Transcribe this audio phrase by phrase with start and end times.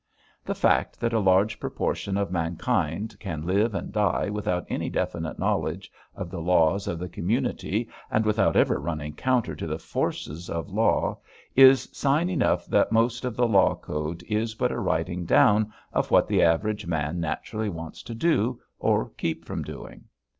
[0.43, 5.37] The fact that a large proportion of mankind can live and die without any definite
[5.37, 10.49] knowledge of the laws of the community and without ever running counter to the forces
[10.49, 11.19] of law
[11.55, 16.09] is sign enough that most of the law code is but a writing down of
[16.09, 20.05] what the average man naturally wants to do or keep from doing.